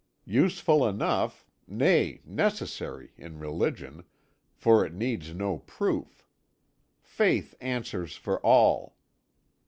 [0.25, 4.03] Useful enough, nay, necessary, in religion,
[4.55, 6.25] for it needs no proof.
[7.03, 8.95] Faith answers for all.